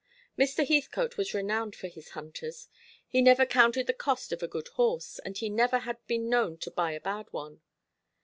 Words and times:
Mr. 0.35 0.67
Heathcote 0.67 1.15
was 1.15 1.35
renowned 1.35 1.75
for 1.75 1.87
his 1.87 2.09
hunters. 2.17 2.67
He 3.07 3.21
never 3.21 3.45
counted 3.45 3.85
the 3.85 3.93
cost 3.93 4.31
of 4.31 4.41
a 4.41 4.47
good 4.47 4.69
horse; 4.69 5.19
and 5.19 5.37
he 5.37 5.47
never 5.47 5.77
had 5.77 6.03
been 6.07 6.27
known 6.27 6.57
to 6.61 6.71
buy 6.71 6.93
a 6.93 6.99
bad 6.99 7.27
one. 7.31 7.61